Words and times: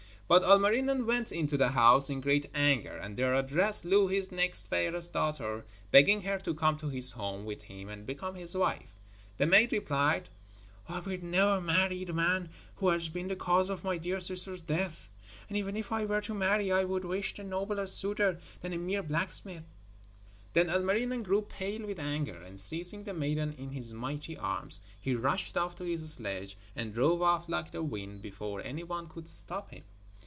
But 0.31 0.43
Ilmarinen 0.43 1.05
went 1.05 1.33
into 1.33 1.57
the 1.57 1.67
house 1.67 2.09
in 2.09 2.21
great 2.21 2.45
anger 2.55 2.95
and 2.95 3.17
there 3.17 3.33
addressed 3.35 3.83
Louhi's 3.83 4.31
next 4.31 4.67
fairest 4.67 5.11
daughter, 5.11 5.65
begging 5.91 6.21
her 6.21 6.39
to 6.39 6.53
come 6.53 6.77
to 6.77 6.87
his 6.87 7.11
home 7.11 7.43
with 7.43 7.63
him 7.63 7.89
and 7.89 8.05
become 8.05 8.35
his 8.35 8.55
wife. 8.55 8.95
The 9.35 9.45
maid 9.45 9.73
replied: 9.73 10.29
'I 10.87 10.99
will 11.01 11.17
never 11.21 11.59
marry 11.59 12.05
the 12.05 12.13
man 12.13 12.47
who 12.77 12.87
has 12.87 13.09
been 13.09 13.27
the 13.27 13.35
cause 13.35 13.69
of 13.69 13.83
my 13.83 13.97
dear 13.97 14.21
sister's 14.21 14.61
death. 14.61 15.11
And 15.49 15.57
even 15.57 15.75
if 15.75 15.91
I 15.91 16.05
were 16.05 16.21
to 16.21 16.33
marry 16.33 16.71
I 16.71 16.85
would 16.85 17.03
wish 17.03 17.37
a 17.37 17.43
nobler 17.43 17.85
suitor 17.85 18.39
than 18.61 18.71
a 18.71 18.77
mere 18.77 19.03
blacksmith.' 19.03 19.67
Then 20.53 20.69
Ilmarinen 20.69 21.23
grew 21.23 21.41
pale 21.41 21.85
with 21.85 21.99
anger, 21.99 22.41
and 22.41 22.57
seizing 22.57 23.03
the 23.03 23.13
maiden 23.13 23.51
in 23.57 23.71
his 23.71 23.91
mighty 23.91 24.37
arms 24.37 24.79
he 25.01 25.13
rushed 25.13 25.57
off 25.57 25.75
to 25.75 25.83
his 25.83 26.09
sledge 26.13 26.55
and 26.73 26.93
drove 26.93 27.21
off 27.21 27.49
like 27.49 27.71
the 27.71 27.83
wind 27.83 28.21
before 28.21 28.61
any 28.61 28.83
one 28.83 29.07
could 29.07 29.27
stop 29.27 29.71
him. 29.71 29.83